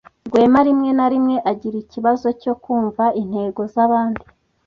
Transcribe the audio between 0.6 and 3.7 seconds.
rimwe na rimwe agira ikibazo cyo kumva intego